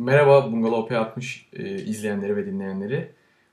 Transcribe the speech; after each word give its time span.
Merhaba 0.00 0.52
Bungalov 0.52 0.88
P60 0.88 1.40
e, 1.52 1.82
izleyenleri 1.82 2.36
ve 2.36 2.46
dinleyenleri. 2.46 3.12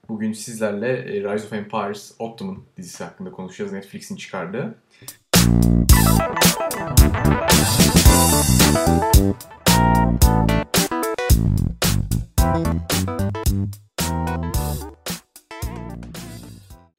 Bugün 0.10 0.34
sizlerle 0.34 0.88
e, 0.88 1.34
Rise 1.34 1.46
of 1.46 1.54
Empires 1.54 2.16
Ottoman 2.20 2.58
dizisi 2.78 3.04
hakkında 3.04 3.32
konuşacağız. 3.32 3.74
Netflix'in 3.74 4.16
çıkardığı. 4.16 4.76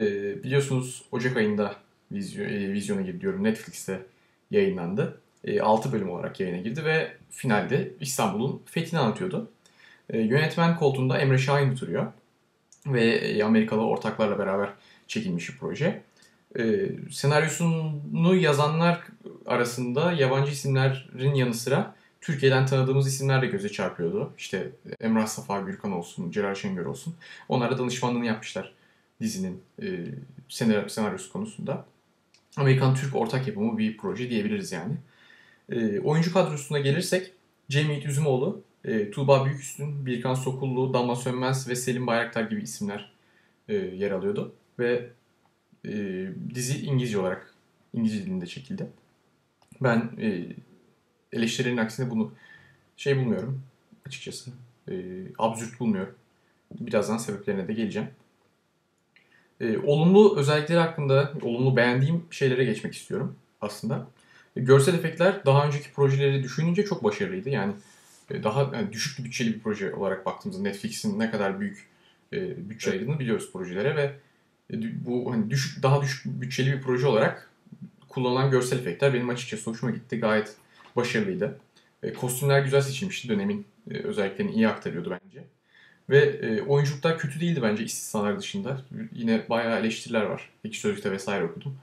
E, 0.01 0.07
biliyorsunuz 0.43 1.05
Ocak 1.13 1.37
ayında 1.37 1.77
vizyo, 2.13 2.45
e, 2.45 2.73
vizyona 2.73 3.01
gidiyorum. 3.01 3.45
Netflix'te 3.45 4.07
yayınlandı. 4.51 5.21
E, 5.45 5.61
6 5.61 5.93
bölüm 5.93 6.11
olarak 6.11 6.41
yayına 6.41 6.57
girdi 6.57 6.85
ve 6.85 7.13
finalde 7.31 7.93
İstanbul'un 8.01 8.63
fethini 8.67 9.01
anlatıyordu. 9.01 9.51
E, 10.11 10.19
yönetmen 10.19 10.77
koltuğunda 10.77 11.19
Emre 11.19 11.39
Şahin 11.39 11.73
oturuyor. 11.73 12.13
Ve 12.87 13.05
e, 13.05 13.43
Amerikalı 13.43 13.87
ortaklarla 13.87 14.39
beraber 14.39 14.71
çekilmiş 15.07 15.49
bir 15.49 15.59
proje. 15.59 16.03
E, 16.59 16.89
senaryosunu 17.11 18.35
yazanlar 18.37 19.01
arasında 19.47 20.13
yabancı 20.13 20.53
isimlerin 20.53 21.35
yanı 21.35 21.55
sıra 21.55 21.95
Türkiye'den 22.21 22.67
tanıdığımız 22.67 23.09
isimler 23.09 23.43
de 23.43 23.47
göze 23.47 23.69
çarpıyordu. 23.69 24.33
İşte 24.39 24.73
Emrah 25.01 25.27
Safa 25.27 25.61
Gürkan 25.61 25.93
olsun, 25.93 26.31
Celal 26.31 26.55
Şengör 26.55 26.87
olsun. 26.87 27.15
Onlara 27.49 27.79
danışmanlığını 27.79 28.27
yapmışlar 28.27 28.75
dizinin 29.21 29.63
senaryosu 30.89 31.33
konusunda. 31.33 31.87
Amerikan-Türk 32.57 33.17
ortak 33.17 33.49
yapımı 33.49 33.79
bir 33.79 33.97
proje 33.97 34.31
diyebiliriz 34.31 34.73
yani. 34.73 34.95
E, 35.73 36.01
oyuncu 36.01 36.33
kadrosuna 36.33 36.79
gelirsek 36.79 37.33
Cem 37.69 37.91
Yiğit 37.91 38.07
Üzümoğlu, 38.07 38.63
e, 38.85 39.11
Tuğba 39.11 39.45
Büyüküstün, 39.45 40.07
Birkan 40.07 40.35
Sokullu, 40.35 40.95
Damla 40.95 41.17
Sönmez 41.17 41.69
ve 41.69 41.77
Selim 41.77 42.07
Bayraktar 42.07 42.43
gibi 42.43 42.63
isimler 42.63 43.13
e, 43.69 43.75
yer 43.75 44.11
alıyordu. 44.11 44.55
Ve 44.79 45.11
e, 45.85 46.27
dizi 46.55 46.87
İngilizce 46.87 47.19
olarak, 47.19 47.55
İngilizce 47.95 48.27
dilinde 48.27 48.47
çekildi. 48.47 48.87
Ben 49.81 50.11
e, 50.21 50.45
eleştirilerin 51.33 51.77
aksine 51.77 52.11
bunu 52.11 52.33
şey 52.97 53.17
bulmuyorum 53.17 53.63
açıkçası. 54.07 54.51
E, 54.91 54.95
absürt 55.39 55.81
bulmuyorum. 55.81 56.15
Birazdan 56.81 57.19
sebeplerine 57.19 57.69
de 57.69 57.73
geleceğim. 57.73 58.09
E, 59.61 59.79
olumlu 59.79 60.39
özellikleri 60.39 60.79
hakkında, 60.79 61.33
olumlu 61.43 61.77
beğendiğim 61.77 62.25
şeylere 62.31 62.65
geçmek 62.65 62.95
istiyorum 62.95 63.37
aslında. 63.61 64.07
E, 64.59 64.63
görsel 64.63 64.95
efektler 64.95 65.45
daha 65.47 65.67
önceki 65.67 65.93
projeleri 65.93 66.43
düşününce 66.43 66.85
çok 66.85 67.05
başarılıydı. 67.05 67.49
Yani 67.49 67.73
e, 68.31 68.43
daha 68.43 68.71
yani 68.75 68.93
düşük 68.93 69.25
bütçeli 69.25 69.55
bir 69.55 69.61
proje 69.61 69.95
olarak 69.95 70.27
baktığımızda 70.27 70.63
Netflix'in 70.63 71.19
ne 71.19 71.31
kadar 71.31 71.61
büyük 71.61 71.87
e, 72.33 72.71
bütçe 72.71 72.91
ayırdığını 72.91 73.19
biliyoruz 73.19 73.53
projelere 73.53 73.97
ve 73.97 74.13
e, 74.73 75.05
bu 75.07 75.33
hani 75.33 75.51
düşük 75.51 75.83
daha 75.83 76.03
düşük 76.03 76.25
bütçeli 76.25 76.73
bir 76.73 76.83
proje 76.83 77.07
olarak 77.07 77.51
kullanılan 78.09 78.51
görsel 78.51 78.79
efektler 78.79 79.15
benim 79.15 79.29
açıkçası 79.29 79.71
hoşuma 79.71 79.93
gitti. 79.93 80.21
Gayet 80.21 80.57
başarılıydı. 80.97 81.59
E, 82.03 82.13
kostümler 82.13 82.61
güzel 82.61 82.81
seçilmişti. 82.81 83.29
Dönemin 83.29 83.67
e, 83.91 83.99
özelliklerini 83.99 84.53
iyi 84.53 84.69
aktarıyordu 84.69 85.11
bence. 85.11 85.45
Ve 86.11 86.19
e, 86.19 86.63
oyunculuklar 86.63 87.19
kötü 87.19 87.41
değildi 87.41 87.63
bence 87.63 87.85
istisnalar 87.85 88.39
dışında. 88.39 88.83
Yine 89.13 89.49
bayağı 89.49 89.81
eleştiriler 89.81 90.23
var. 90.23 90.51
İki 90.65 90.79
sözlükte 90.81 91.13
vesaire 91.13 91.45
okudum. 91.45 91.77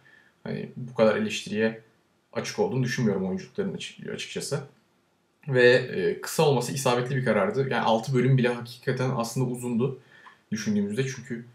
Hani 0.44 0.70
bu 0.78 0.96
kadar 0.96 1.16
eleştiriye 1.16 1.81
açık 2.36 2.59
olduğunu 2.59 2.83
düşünmüyorum 2.83 3.28
oyunculukların 3.28 3.78
açıkçası. 4.14 4.64
Ve 5.47 5.73
e, 5.73 6.22
kısa 6.22 6.44
olması 6.44 6.73
isabetli 6.73 7.16
bir 7.16 7.25
karardı. 7.25 7.69
Yani 7.69 7.83
6 7.83 8.14
bölüm 8.14 8.38
bile 8.38 8.50
hakikaten 8.50 9.11
aslında 9.16 9.50
uzundu 9.52 10.00
düşündüğümüzde. 10.52 11.08
Çünkü 11.08 11.45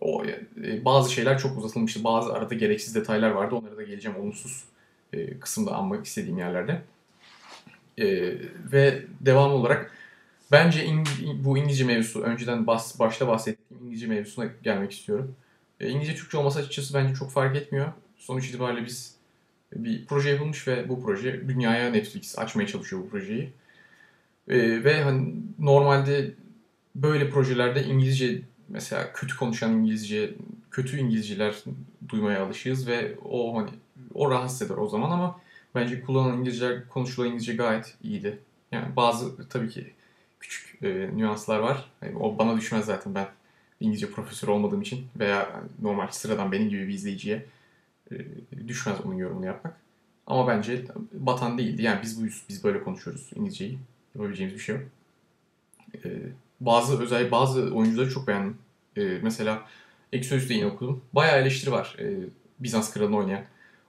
o 0.00 0.24
e, 0.64 0.84
bazı 0.84 1.12
şeyler 1.12 1.38
çok 1.38 1.58
uzatılmıştı. 1.58 2.04
Bazı 2.04 2.32
arada 2.32 2.54
gereksiz 2.54 2.94
detaylar 2.94 3.30
vardı. 3.30 3.54
Onlara 3.54 3.76
da 3.76 3.82
geleceğim 3.82 4.18
olumsuz 4.18 4.64
e, 5.12 5.38
kısımda 5.40 5.74
anmak 5.74 6.06
istediğim 6.06 6.38
yerlerde. 6.38 6.82
E, 7.98 8.06
ve 8.72 9.02
devam 9.20 9.52
olarak 9.52 9.92
bence 10.52 10.84
in, 10.84 11.04
bu 11.44 11.58
İngilizce 11.58 11.84
mevzusu, 11.84 12.22
önceden 12.22 12.66
bas, 12.66 12.98
başta 12.98 13.28
bahsettiğim 13.28 13.84
İngilizce 13.84 14.06
mevzusuna 14.06 14.46
gelmek 14.62 14.92
istiyorum. 14.92 15.34
E, 15.80 15.88
İngilizce 15.88 16.14
Türkçe 16.14 16.38
olması 16.38 16.58
açıkçası 16.58 16.94
bence 16.94 17.14
çok 17.14 17.30
fark 17.30 17.56
etmiyor. 17.56 17.92
Sonuç 18.16 18.48
itibariyle 18.48 18.86
biz 18.86 19.15
bir 19.74 20.06
proje 20.06 20.30
yapılmış 20.30 20.68
ve 20.68 20.88
bu 20.88 21.02
proje 21.02 21.48
dünyaya 21.48 21.90
Netflix 21.90 22.38
açmaya 22.38 22.66
çalışıyor 22.66 23.02
bu 23.02 23.08
projeyi. 23.10 23.52
E, 24.48 24.84
ve 24.84 25.02
hani 25.02 25.34
normalde 25.58 26.34
böyle 26.94 27.30
projelerde 27.30 27.84
İngilizce 27.84 28.42
mesela 28.68 29.12
kötü 29.12 29.36
konuşan 29.36 29.72
İngilizce, 29.72 30.34
kötü 30.70 30.98
İngilizceler 30.98 31.54
duymaya 32.08 32.44
alışığız 32.44 32.88
ve 32.88 33.14
o 33.24 33.58
hani 33.58 33.70
o 34.14 34.30
rahatsız 34.30 34.62
eder 34.62 34.76
o 34.76 34.88
zaman 34.88 35.10
ama 35.10 35.40
bence 35.74 36.00
kullanılan 36.00 36.38
İngilizce, 36.38 36.82
konuşulan 36.90 37.28
İngilizce 37.28 37.54
gayet 37.54 37.94
iyiydi. 38.02 38.38
Yani 38.72 38.96
bazı 38.96 39.48
tabii 39.48 39.68
ki 39.68 39.92
küçük 40.40 40.82
e, 40.82 41.10
nüanslar 41.16 41.58
var. 41.58 41.90
Yani 42.02 42.16
o 42.16 42.38
bana 42.38 42.56
düşmez 42.56 42.84
zaten 42.84 43.14
ben 43.14 43.26
İngilizce 43.80 44.10
profesör 44.10 44.48
olmadığım 44.48 44.82
için 44.82 45.06
veya 45.18 45.62
normal 45.82 46.08
sıradan 46.08 46.52
benim 46.52 46.68
gibi 46.68 46.88
bir 46.88 46.94
izleyiciye 46.94 47.46
düşmez 48.68 49.00
onun 49.04 49.14
yorumunu 49.14 49.46
yapmak. 49.46 49.80
Ama 50.26 50.48
bence 50.48 50.84
batan 51.12 51.58
değildi. 51.58 51.82
Yani 51.82 52.02
biz 52.02 52.22
bu 52.22 52.26
biz 52.48 52.64
böyle 52.64 52.82
konuşuyoruz 52.82 53.30
İngilizceyi. 53.34 53.78
Yapabileceğimiz 54.14 54.54
bir 54.54 54.62
şey 54.62 54.76
yok. 54.76 54.84
E, 56.04 56.08
bazı 56.60 57.02
özel 57.02 57.30
bazı 57.30 57.74
oyuncuları 57.74 58.10
çok 58.10 58.28
beğendim. 58.28 58.58
E, 58.96 59.18
mesela 59.22 59.62
Exodus'ta 60.12 60.54
yine 60.54 60.66
okudum. 60.66 61.02
Bayağı 61.12 61.40
eleştiri 61.40 61.72
var 61.72 61.96
Bizans 62.60 62.94
kralını 62.94 63.16
oynayan 63.16 63.44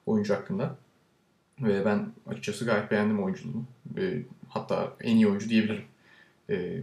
oyuncu 0.06 0.33
hakkında. 0.33 0.75
Ve 1.61 1.85
ben 1.85 2.07
açıkçası 2.27 2.66
gayet 2.66 2.91
beğendim 2.91 3.23
oyunculuğunu. 3.23 3.66
hatta 4.50 4.94
en 5.01 5.16
iyi 5.16 5.27
oyuncu 5.27 5.50
diyebilirim 5.50 5.83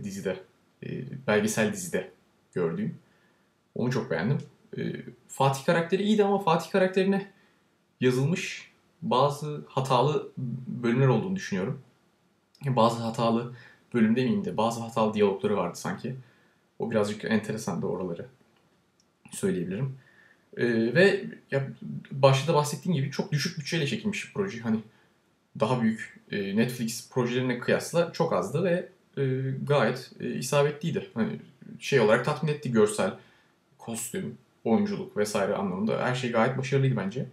dizide. 0.04 0.36
belgesel 1.26 1.72
dizide 1.72 2.10
gördüğüm. 2.54 2.96
Onu 3.74 3.90
çok 3.90 4.10
beğendim. 4.10 4.38
Fatih 5.28 5.64
karakteri 5.64 6.02
iyiydi 6.02 6.24
ama 6.24 6.38
Fatih 6.38 6.70
karakterine 6.70 7.32
yazılmış 8.00 8.72
bazı 9.02 9.64
hatalı 9.68 10.32
bölümler 10.66 11.06
olduğunu 11.06 11.36
düşünüyorum. 11.36 11.80
Bazı 12.66 13.02
hatalı 13.02 13.54
bölüm 13.94 14.16
demeyeyim 14.16 14.44
de 14.44 14.56
bazı 14.56 14.80
hatalı 14.80 15.14
diyalogları 15.14 15.56
vardı 15.56 15.78
sanki. 15.78 16.16
O 16.78 16.90
birazcık 16.90 17.24
enteresan 17.24 17.82
da 17.82 17.86
oraları 17.86 18.26
söyleyebilirim. 19.30 19.96
Ee, 20.56 20.94
ve 20.94 21.24
ya 21.50 21.68
başta 22.10 22.52
da 22.52 22.56
bahsettiğim 22.56 22.96
gibi 22.96 23.10
çok 23.10 23.32
düşük 23.32 23.58
bütçeyle 23.58 23.86
çekilmiş 23.86 24.28
bir 24.28 24.32
proje. 24.32 24.60
Hani 24.60 24.80
daha 25.60 25.82
büyük 25.82 26.20
e, 26.30 26.56
Netflix 26.56 27.10
projelerine 27.10 27.58
kıyasla 27.58 28.12
çok 28.12 28.32
azdı 28.32 28.64
ve 28.64 28.88
e, 29.16 29.50
gayet 29.62 30.10
e, 30.20 30.34
isabetliydi. 30.34 31.10
Hani 31.14 31.40
şey 31.78 32.00
olarak 32.00 32.24
tatmin 32.24 32.52
etti 32.52 32.72
görsel, 32.72 33.14
kostüm, 33.78 34.38
oyunculuk 34.64 35.16
vesaire 35.16 35.54
anlamında 35.54 36.06
her 36.06 36.14
şey 36.14 36.32
gayet 36.32 36.58
başarılıydı 36.58 36.96
bence. 36.96 37.26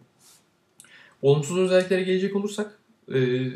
Olumsuz 1.21 1.57
özelliklere 1.57 2.03
gelecek 2.03 2.35
olursak 2.35 2.79
e, 3.13 3.47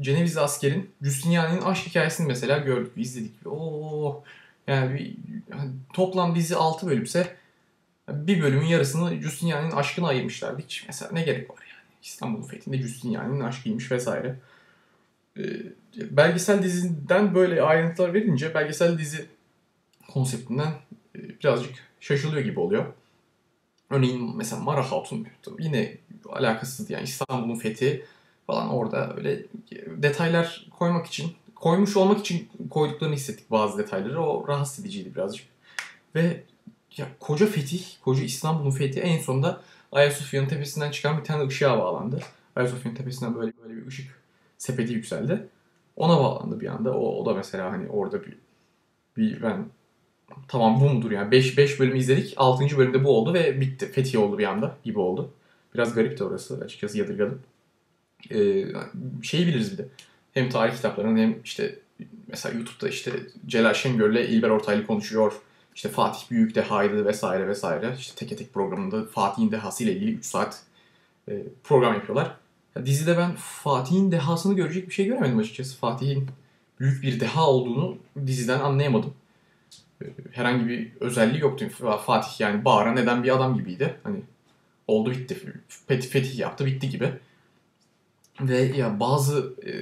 Cenevizli 0.00 0.40
askerin 0.40 0.90
Justiniani'nin 1.02 1.62
aşk 1.62 1.86
hikayesini 1.86 2.26
mesela 2.26 2.58
gördük, 2.58 2.92
izledik. 2.96 3.46
Oo, 3.46 4.22
yani 4.66 4.94
bir, 4.94 5.16
yani 5.50 5.70
toplam 5.92 6.34
dizi 6.34 6.56
6 6.56 6.86
bölümse 6.86 7.36
bir 8.08 8.42
bölümün 8.42 8.66
yarısını 8.66 9.22
Justiniani'nin 9.22 9.70
aşkına 9.70 10.08
ayırmışlardı. 10.08 10.62
Hiç 10.62 10.84
mesela 10.86 11.12
ne 11.12 11.22
gerek 11.22 11.50
var 11.50 11.56
yani. 11.60 11.84
İstanbul'un 12.02 12.46
fethinde 12.46 12.78
Justiniani'nin 12.78 13.40
aşkıymış 13.40 13.92
vesaire. 13.92 14.36
E, 15.38 15.42
belgesel 15.96 16.62
diziden 16.62 17.34
böyle 17.34 17.62
ayrıntılar 17.62 18.14
verince 18.14 18.54
belgesel 18.54 18.98
dizi 18.98 19.26
konseptinden 20.12 20.72
e, 21.16 21.18
birazcık 21.40 21.74
şaşılıyor 22.00 22.42
gibi 22.42 22.60
oluyor. 22.60 22.86
Örneğin 23.90 24.36
mesela 24.36 24.62
Mara 24.62 24.90
Hatun 24.92 25.26
yine 25.58 25.98
alakasız 26.28 26.90
yani 26.90 27.04
İstanbul'un 27.04 27.54
fethi 27.54 28.04
falan 28.46 28.68
orada 28.68 29.16
öyle 29.16 29.42
detaylar 29.86 30.66
koymak 30.78 31.06
için 31.06 31.32
koymuş 31.54 31.96
olmak 31.96 32.20
için 32.20 32.48
koyduklarını 32.70 33.14
hissettik 33.14 33.50
bazı 33.50 33.78
detayları. 33.78 34.20
O 34.22 34.48
rahatsız 34.48 34.84
ediciydi 34.84 35.14
birazcık. 35.14 35.46
Ve 36.14 36.42
ya 36.96 37.06
koca 37.20 37.46
fetih, 37.46 37.84
koca 38.04 38.22
İstanbul'un 38.22 38.70
fethi 38.70 39.00
en 39.00 39.18
sonunda 39.18 39.60
Ayasofya'nın 39.92 40.48
tepesinden 40.48 40.90
çıkan 40.90 41.18
bir 41.18 41.24
tane 41.24 41.46
ışığa 41.46 41.78
bağlandı. 41.78 42.20
Ayasofya'nın 42.56 42.96
tepesinden 42.96 43.34
böyle 43.34 43.52
böyle 43.62 43.76
bir 43.76 43.86
ışık 43.86 44.20
sepeti 44.58 44.92
yükseldi. 44.92 45.48
Ona 45.96 46.18
bağlandı 46.18 46.60
bir 46.60 46.66
anda. 46.66 46.94
O, 46.94 47.22
o 47.22 47.26
da 47.26 47.34
mesela 47.34 47.72
hani 47.72 47.88
orada 47.88 48.22
bir 48.22 48.38
bir 49.16 49.42
ben 49.42 49.66
tamam 50.48 50.80
bu 50.80 50.90
mudur 50.90 51.10
yani 51.10 51.30
5 51.30 51.58
5 51.58 51.80
bölüm 51.80 51.96
izledik. 51.96 52.34
6. 52.36 52.78
bölümde 52.78 53.04
bu 53.04 53.16
oldu 53.16 53.34
ve 53.34 53.60
bitti. 53.60 53.92
Fetih 53.92 54.18
oldu 54.18 54.38
bir 54.38 54.44
anda 54.44 54.76
gibi 54.84 54.98
oldu. 54.98 55.30
Biraz 55.74 55.94
garip 55.94 56.18
de 56.18 56.24
orası 56.24 56.60
açıkçası 56.64 56.98
yadırgadım. 56.98 57.42
Ee, 58.30 58.64
şeyi 59.22 59.46
biliriz 59.46 59.72
bir 59.72 59.78
de. 59.78 59.88
Hem 60.34 60.48
tarih 60.50 60.74
kitaplarının 60.74 61.18
hem 61.18 61.36
işte 61.44 61.78
mesela 62.28 62.54
YouTube'da 62.54 62.88
işte 62.88 63.12
Celal 63.46 63.74
Şengör'le 63.74 64.28
İlber 64.28 64.50
Ortaylı 64.50 64.86
konuşuyor. 64.86 65.32
İşte 65.74 65.88
Fatih 65.88 66.30
Büyük 66.30 66.54
dehaydı 66.54 67.04
vesaire 67.04 67.48
vesaire. 67.48 67.94
İşte 67.98 68.14
teke 68.16 68.36
tek 68.36 68.54
programında 68.54 69.04
Fatih'in 69.04 69.50
dehası 69.50 69.84
ile 69.84 69.92
ilgili 69.92 70.12
3 70.12 70.24
saat 70.24 70.62
e, 71.28 71.42
program 71.64 71.94
yapıyorlar. 71.94 72.36
Ya 72.76 72.86
dizide 72.86 73.18
ben 73.18 73.34
Fatih'in 73.38 74.12
dehasını 74.12 74.54
görecek 74.54 74.88
bir 74.88 74.94
şey 74.94 75.06
göremedim 75.06 75.38
açıkçası. 75.38 75.76
Fatih'in 75.76 76.26
büyük 76.80 77.02
bir 77.02 77.20
deha 77.20 77.46
olduğunu 77.46 77.96
diziden 78.26 78.60
anlayamadım. 78.60 79.14
E, 80.04 80.08
herhangi 80.32 80.68
bir 80.68 80.92
özelliği 81.00 81.40
yoktu. 81.40 81.68
Fatih 82.06 82.40
yani 82.40 82.64
bağıran 82.64 82.96
neden 82.96 83.24
bir 83.24 83.34
adam 83.34 83.56
gibiydi. 83.56 83.94
Hani 84.02 84.20
oldu 84.86 85.10
bitti. 85.10 85.36
Fetih, 85.88 86.08
fetih 86.08 86.38
yaptı 86.38 86.66
bitti 86.66 86.90
gibi. 86.90 87.12
Ve 88.40 88.56
ya 88.56 89.00
bazı 89.00 89.54
e, 89.66 89.72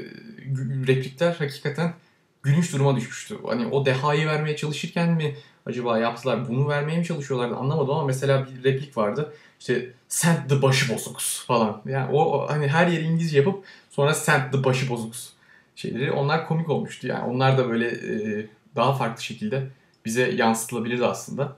replikler 0.86 1.34
hakikaten 1.34 1.94
gülünç 2.42 2.72
duruma 2.72 2.96
düşmüştü. 2.96 3.38
Hani 3.46 3.66
o 3.66 3.86
dehayı 3.86 4.26
vermeye 4.26 4.56
çalışırken 4.56 5.10
mi 5.10 5.36
acaba 5.66 5.98
yaptılar? 5.98 6.48
Bunu 6.48 6.68
vermeye 6.68 6.98
mi 6.98 7.04
çalışıyorlardı 7.04 7.56
anlamadım 7.56 7.94
ama 7.94 8.04
mesela 8.04 8.46
bir 8.46 8.64
replik 8.64 8.96
vardı. 8.96 9.34
İşte 9.60 9.90
send 10.08 10.48
the 10.48 10.62
başı 10.62 10.94
bozuks 10.94 11.46
falan. 11.46 11.82
Yani 11.86 12.12
o 12.12 12.46
hani 12.50 12.68
her 12.68 12.86
yeri 12.86 13.04
İngilizce 13.04 13.38
yapıp 13.38 13.64
sonra 13.90 14.14
send 14.14 14.52
the 14.52 14.64
başı 14.64 14.88
bozuks 14.88 15.28
şeyleri. 15.76 16.12
Onlar 16.12 16.48
komik 16.48 16.70
olmuştu. 16.70 17.06
Yani 17.06 17.24
onlar 17.24 17.58
da 17.58 17.68
böyle 17.68 17.88
e, 17.88 18.46
daha 18.76 18.94
farklı 18.94 19.22
şekilde 19.22 19.66
bize 20.04 20.30
yansıtılabilirdi 20.30 21.06
aslında. 21.06 21.56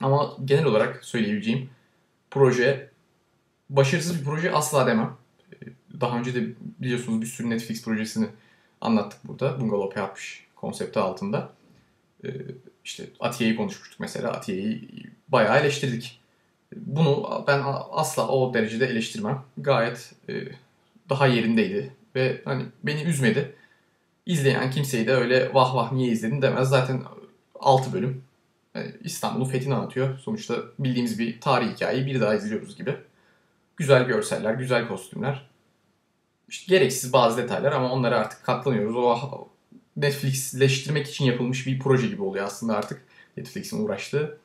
Ama 0.00 0.36
genel 0.44 0.64
olarak 0.64 1.04
söyleyebileceğim 1.04 1.70
proje 2.30 2.90
başarısız 3.70 4.20
bir 4.20 4.24
proje 4.24 4.52
asla 4.52 4.86
demem. 4.86 5.16
Daha 6.00 6.18
önce 6.18 6.34
de 6.34 6.54
biliyorsunuz 6.78 7.20
bir 7.20 7.26
sürü 7.26 7.50
Netflix 7.50 7.84
projesini 7.84 8.26
anlattık 8.80 9.28
burada. 9.28 9.60
Bungalow 9.60 10.00
P60 10.00 10.38
konsepti 10.56 10.98
altında. 10.98 11.52
İşte 12.84 13.04
Atiye'yi 13.20 13.56
konuşmuştuk 13.56 14.00
mesela. 14.00 14.32
Atiye'yi 14.32 14.88
bayağı 15.28 15.60
eleştirdik. 15.60 16.20
Bunu 16.76 17.44
ben 17.46 17.62
asla 17.90 18.28
o 18.28 18.54
derecede 18.54 18.86
eleştirmem. 18.86 19.42
Gayet 19.56 20.14
daha 21.08 21.26
yerindeydi 21.26 21.92
ve 22.14 22.42
hani 22.44 22.64
beni 22.82 23.02
üzmedi. 23.02 23.54
İzleyen 24.26 24.70
kimseyi 24.70 25.06
de 25.06 25.14
öyle 25.14 25.54
vah 25.54 25.74
vah 25.74 25.92
niye 25.92 26.12
izledin 26.12 26.42
demez. 26.42 26.68
Zaten 26.68 27.02
6 27.60 27.92
bölüm 27.92 28.24
İstanbul'un 29.00 29.50
fethini 29.50 29.74
anlatıyor. 29.74 30.18
Sonuçta 30.18 30.54
bildiğimiz 30.78 31.18
bir 31.18 31.40
tarih 31.40 31.74
hikayeyi 31.74 32.06
bir 32.06 32.20
daha 32.20 32.34
izliyoruz 32.34 32.76
gibi. 32.76 32.96
Güzel 33.76 34.04
görseller, 34.04 34.54
güzel 34.54 34.88
kostümler. 34.88 35.48
İşte 36.48 36.76
gereksiz 36.76 37.12
bazı 37.12 37.42
detaylar 37.42 37.72
ama 37.72 37.92
onlara 37.92 38.18
artık 38.18 38.44
katlanıyoruz. 38.44 38.96
O 38.96 39.48
Netflixleştirmek 39.96 41.06
için 41.08 41.24
yapılmış 41.24 41.66
bir 41.66 41.78
proje 41.78 42.06
gibi 42.06 42.22
oluyor 42.22 42.44
aslında 42.44 42.76
artık 42.76 43.02
Netflix'in 43.36 43.84
uğraştığı. 43.84 44.38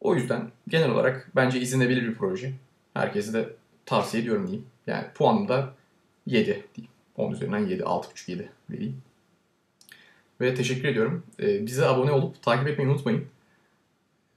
O 0.00 0.14
yüzden 0.14 0.50
genel 0.68 0.90
olarak 0.90 1.30
bence 1.36 1.60
izlenebilir 1.60 2.02
bir 2.02 2.14
proje. 2.14 2.52
Herkese 2.94 3.32
de 3.32 3.48
tavsiye 3.86 4.22
ediyorum 4.22 4.46
diyeyim. 4.46 4.66
Yani 4.86 5.06
puanım 5.14 5.48
da 5.48 5.74
7 6.26 6.46
diyeyim. 6.46 6.92
10 7.16 7.32
üzerinden 7.32 7.66
7, 7.66 7.82
6.5-7 7.82 8.46
vereyim. 8.70 9.02
Ve 10.40 10.54
teşekkür 10.54 10.88
ediyorum. 10.88 11.22
Ee, 11.40 11.66
bize 11.66 11.86
abone 11.86 12.10
olup 12.10 12.42
takip 12.42 12.68
etmeyi 12.68 12.90
unutmayın. 12.90 13.24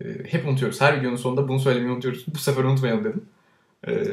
Ee, 0.02 0.06
hep 0.28 0.48
unutuyoruz. 0.48 0.82
Her 0.82 1.00
videonun 1.00 1.16
sonunda 1.16 1.48
bunu 1.48 1.60
söylemeyi 1.60 1.92
unutuyoruz. 1.92 2.26
Bu 2.28 2.38
sefer 2.38 2.64
unutmayalım 2.64 3.04
dedim. 3.04 3.26
Ee, 3.88 4.06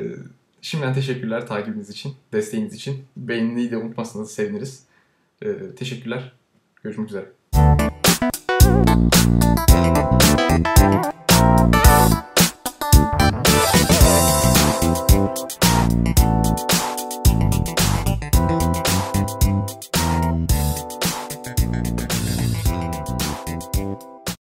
şimdiden 0.62 0.94
teşekkürler 0.94 1.46
takibiniz 1.46 1.90
için, 1.90 2.14
desteğiniz 2.32 2.74
için. 2.74 3.04
Beğenmeyi 3.16 3.70
de 3.70 3.76
unutmazsanız 3.76 4.30
seviniriz. 4.30 4.84
Ee, 5.42 5.74
teşekkürler. 5.76 6.32
Görüşmek 6.82 7.08
üzere. 7.08 7.28